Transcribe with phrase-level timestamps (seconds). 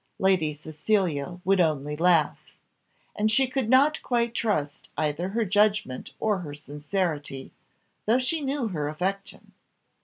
[0.17, 2.55] Lady Cecilia would only laugh;
[3.15, 7.51] and she could not quite trust either her judgment or her sincerity,
[8.07, 9.51] though she knew her affection.